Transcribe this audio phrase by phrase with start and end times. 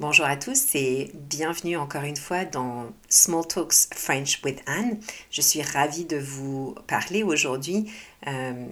[0.00, 4.98] Bonjour à tous et bienvenue encore une fois dans Small Talks French with Anne.
[5.30, 7.92] Je suis ravie de vous parler aujourd'hui
[8.26, 8.66] euh,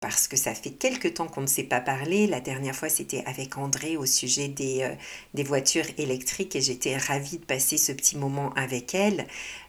[0.00, 2.26] parce que ça fait quelque temps qu'on ne s'est pas parlé.
[2.26, 4.94] La dernière fois, c'était avec André au sujet des, euh,
[5.34, 9.28] des voitures électriques et j'étais ravie de passer ce petit moment avec elle.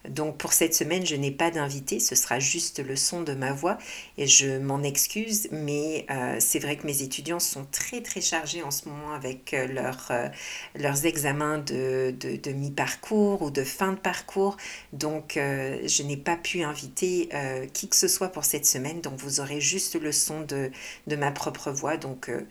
[0.10, 3.54] Donc pour cette semaine, je n'ai pas d'invité, ce sera juste le son de ma
[3.54, 3.78] voix
[4.18, 8.64] et je m'en excuse, mais euh, c'est vrai que mes étudiants sont très très chargés
[8.64, 10.12] en ce moment avec euh, leur,
[10.76, 14.58] leurs examens de, de, mi-parcours ou de fin de parcours.
[14.94, 17.30] Donc je n'ai pas pu inviter
[17.74, 20.72] qui que ce soit pour cette semaine, donc vous aurez juste le son de,
[21.08, 21.98] de ma propre voix.
[21.98, 22.42] Donc euh,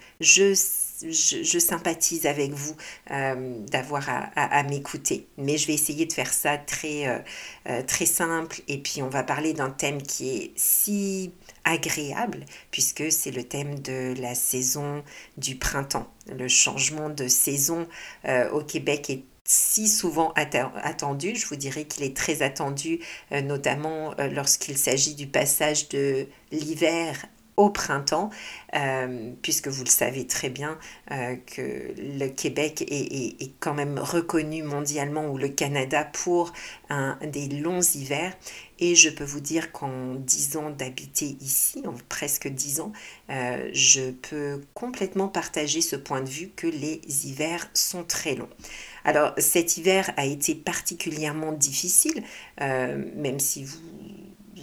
[1.09, 2.75] je, sympathise avec vous
[3.11, 5.27] euh, d'avoir à, m'écouter.
[5.37, 7.07] Mais je vais essayer de faire ça très,
[7.69, 8.61] euh, très simple.
[8.69, 11.33] Et puis on va parler d'un thème qui est si
[11.65, 15.03] agréable puisque c'est le thème de la saison
[15.37, 16.11] du printemps.
[16.27, 17.87] Le changement de saison
[18.53, 21.35] au Québec est si souvent attendu.
[21.35, 27.71] Je vous dirais qu'il est très attendu, notamment lorsqu'il s'agit du passage de l'hiver au
[27.71, 28.31] printemps,
[28.75, 30.79] euh, puisque vous le savez très bien
[31.11, 36.53] euh, que le Québec est, est, quand même reconnu mondialement ou le Canada pour
[36.89, 38.33] un, des longs hivers.
[38.79, 42.93] Et je peux vous dire qu'en 10 ans d'habiter ici, en presque 10 ans,
[43.29, 48.49] euh, je peux complètement partager ce point de vue que les hivers sont très longs.
[49.05, 52.23] Alors cet hiver a été particulièrement difficile,
[52.59, 53.79] même si vous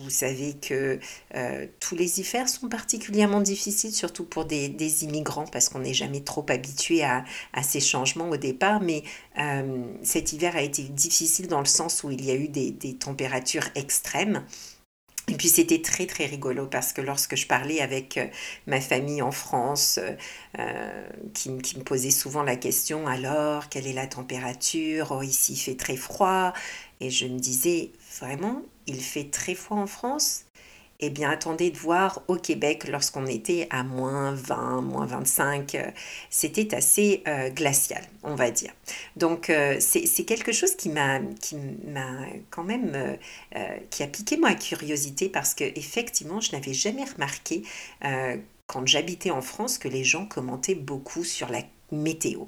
[0.07, 0.99] vous savez que
[1.35, 6.21] euh, tous les hivers sont particulièrement difficiles, surtout pour des, immigrants, parce qu'on n'est jamais
[6.21, 7.25] trop habitué à,
[7.61, 8.79] ces changements au départ.
[8.79, 9.03] Mais
[9.37, 12.95] euh, cet hiver a été difficile dans le sens où il y a eu des,
[12.97, 14.45] températures extrêmes.
[15.29, 18.27] Et puis c'était très très rigolo parce que lorsque je parlais avec euh,
[18.65, 19.99] ma famille en France,
[21.33, 25.09] qui, qui, me posait souvent la question alors quelle est la température?
[25.11, 26.53] Oh ici il fait très froid.
[27.01, 28.61] Et je me disais vraiment?
[28.87, 30.45] Il fait très froid en France
[30.99, 35.91] eh bien, attendez de voir au Québec, lorsqu'on était à moins 20, moins 25, euh,
[36.31, 38.71] c'était assez euh, glacial, on va dire.
[39.15, 41.19] Donc, euh, c'est quelque chose qui m'a
[42.49, 43.17] quand même,
[43.89, 47.63] qui a piqué ma curiosité parce que effectivement, je n'avais jamais remarqué
[48.67, 51.61] quand j'habitais en France que les gens commentaient beaucoup sur la
[51.91, 52.45] météo.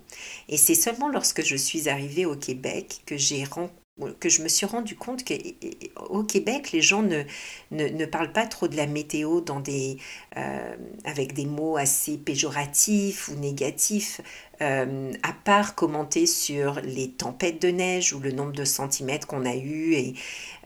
[0.50, 3.79] Et c'est seulement lorsque je suis arrivée au Québec que j'ai rencontré
[4.20, 8.76] que je me suis rendu compte qu'au Québec, les gens ne, parlent pas trop de
[8.76, 9.98] la météo dans des,
[10.38, 14.22] euh, avec des mots assez péjoratifs ou négatifs,
[14.62, 19.46] euh, à part commenter sur les tempêtes de neige ou le nombre de centimètres qu'on
[19.46, 19.96] a eu.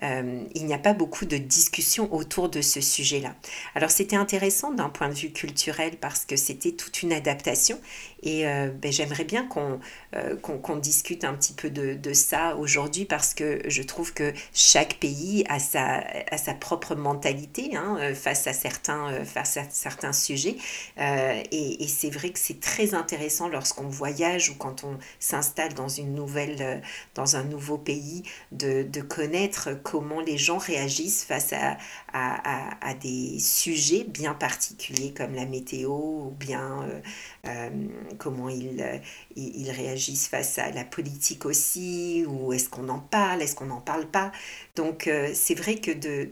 [0.01, 3.35] Euh, il n'y a pas beaucoup de discussions autour de ce sujet-là.
[3.75, 7.79] Alors c'était intéressant d'un point de vue culturel parce que c'était toute une adaptation.
[8.25, 13.61] Et ben, j'aimerais bien qu'on discute un petit peu de, de ça aujourd'hui parce que
[13.67, 19.25] je trouve que chaque pays a sa, a sa propre mentalité hein, face, à certains,
[19.25, 20.55] face à certains sujets.
[20.97, 25.87] et, et c'est vrai que c'est très intéressant lorsqu'on voyage ou quand on s'installe dans
[25.87, 26.79] une nouvelle, euh,
[27.15, 31.77] dans un nouveau pays, de, de, connaître comment les gens réagissent face à,
[32.13, 37.01] à, des sujets bien particuliers comme la météo ou bien euh,
[37.47, 37.69] euh,
[38.17, 39.01] comment ils,
[39.35, 43.81] ils, réagissent face à la politique aussi, ou est-ce qu'on en parle, est-ce qu'on n'en
[43.81, 44.31] parle pas.
[44.75, 46.29] Donc c'est vrai que de,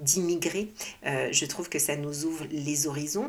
[0.00, 0.72] d'immigrer,
[1.04, 3.28] de, je trouve que ça nous ouvre les horizons,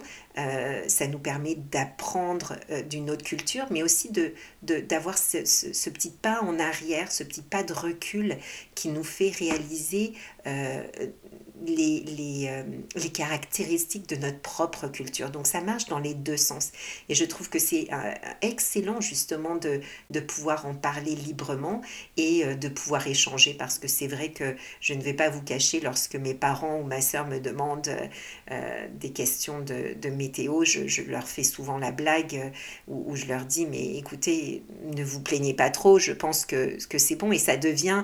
[0.87, 2.57] ça nous permet d'apprendre
[2.89, 7.41] d'une autre culture mais aussi de, d'avoir ce, ce, petit pas en arrière, ce petit
[7.41, 8.37] pas de recul
[8.73, 10.13] qui nous fait réaliser
[10.47, 10.83] euh,
[11.65, 12.63] les, les, euh,
[12.95, 15.29] les, caractéristiques de notre propre culture.
[15.29, 16.71] Donc ça marche dans les deux sens.
[17.09, 21.81] Et je trouve que c'est euh, excellent justement de, de pouvoir en parler librement
[22.17, 25.79] et de pouvoir échanger parce que c'est vrai que je ne vais pas vous cacher
[25.79, 27.95] lorsque mes parents ou ma soeur me demandent
[28.93, 32.51] des questions de, de météo, je, je, leur fais souvent la blague
[32.87, 36.97] où, je leur dis mais écoutez, ne vous plaignez pas trop, je pense que, que
[36.97, 38.03] c'est bon et ça devient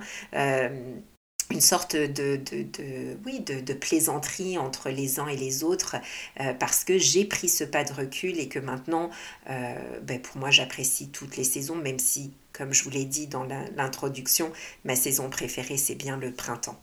[1.51, 5.97] une sorte de, de, oui, de, de, plaisanterie entre les uns et les autres
[6.39, 9.09] euh, parce que j'ai pris ce pas de recul et que maintenant,
[9.49, 13.27] euh, ben pour moi, j'apprécie toutes les saisons, même si, comme je vous l'ai dit
[13.27, 13.43] dans
[13.75, 14.51] l'introduction,
[14.85, 16.79] ma saison préférée, c'est bien le printemps.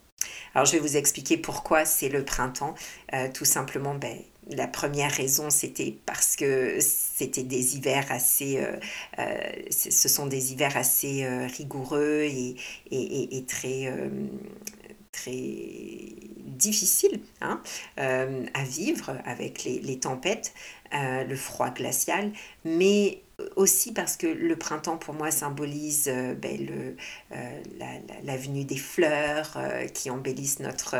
[0.54, 2.74] Alors, je vais vous expliquer pourquoi c'est le printemps.
[3.14, 4.16] Euh, tout simplement, ben,
[4.50, 8.76] la première raison, c'était parce que c'était des hivers assez, euh,
[9.18, 9.38] euh,
[9.70, 12.56] ce sont des hivers assez rigoureux et,
[12.90, 13.92] et, et, très,
[15.12, 15.30] très
[16.58, 17.60] difficiles hein,
[17.96, 20.52] à vivre avec les, tempêtes,
[20.92, 22.32] le froid glacial,
[22.64, 23.22] mais
[23.54, 26.10] aussi parce que le printemps pour moi symbolise
[26.42, 26.96] ben, le,
[28.24, 29.56] la, venue des fleurs
[29.94, 30.96] qui embellissent notre,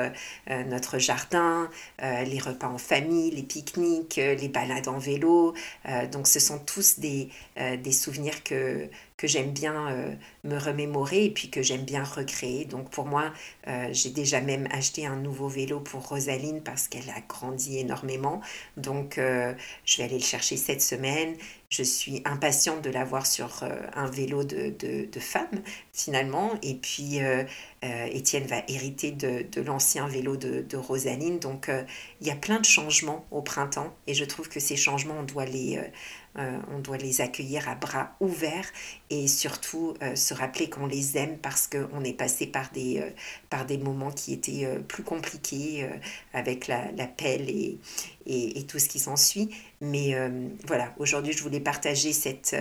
[0.68, 1.68] notre jardin,
[2.00, 5.54] les repas en famille, les pique-niques, les balades en vélo.
[6.12, 8.88] donc ce sont tous des, des souvenirs que,
[9.18, 10.14] que j'aime bien euh,
[10.44, 12.64] me remémorer et puis que j'aime bien recréer.
[12.64, 13.32] Donc pour moi,
[13.66, 18.40] euh, j'ai déjà même acheté un nouveau vélo pour Rosaline parce qu'elle a grandi énormément.
[18.76, 19.54] Donc euh,
[19.84, 21.36] je vais aller le chercher cette semaine.
[21.70, 23.62] Je suis impatiente de l'avoir sur
[23.94, 25.62] un vélo de, femme
[25.92, 26.52] finalement.
[26.62, 27.18] Et puis
[27.82, 31.38] Étienne va hériter de, l'ancien vélo de, Rosaline.
[31.38, 31.70] Donc
[32.22, 35.24] il y a plein de changements au printemps et je trouve que ces changements, on
[35.24, 35.78] doit les
[36.38, 38.70] euh, accueillir à bras ouverts
[39.10, 43.10] et surtout euh, se rappeler qu'on les aime parce qu'on est passé par des, euh,
[43.50, 45.88] par des moments qui étaient plus compliqués
[46.32, 47.78] avec la, la pelle et,
[48.28, 49.50] et, tout ce qui s'ensuit.
[49.80, 50.14] Mais
[50.66, 52.56] voilà, aujourd'hui, je voulais partager cette,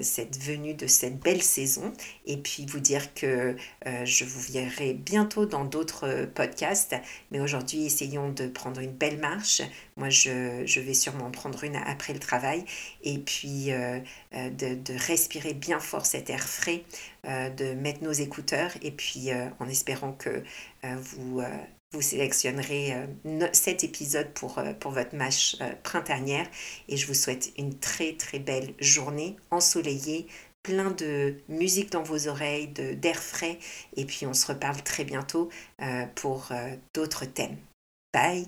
[0.00, 1.92] cette venue de cette belle saison
[2.26, 3.56] et puis vous dire que
[4.04, 6.94] je vous verrai bientôt dans d'autres podcasts.
[7.30, 9.62] Mais aujourd'hui, essayons de prendre une belle marche.
[9.96, 12.64] Moi, je, je vais sûrement prendre une après le travail
[13.02, 14.00] et puis euh,
[14.34, 16.84] euh, de, respirer bien fort cet air frais,
[17.26, 20.42] euh, de mettre nos écouteurs et puis en espérant que
[20.82, 21.42] vous,
[21.92, 22.94] vous sélectionnerez
[23.52, 26.46] cet épisode pour, pour votre match printanière.
[26.88, 30.26] Et je vous souhaite une très très belle journée ensoleillée
[30.62, 33.58] plein de musique dans vos oreilles, d'air frais.
[33.96, 35.48] Et puis on se reparle très bientôt
[36.14, 36.50] pour
[36.94, 37.56] d'autres thèmes.
[38.12, 38.46] Bye